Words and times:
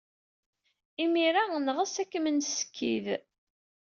Imir-a, 1.03 1.43
neɣs 1.57 1.93
ad 2.01 2.07
kem-nessekyed. 2.11 3.05